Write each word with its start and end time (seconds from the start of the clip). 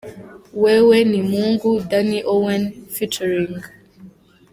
Wewe 0.61 0.97
ni 1.11 1.21
Mungu– 1.31 1.71
Daddy 1.89 2.19
Owen 2.33 2.63
ft. 2.93 3.13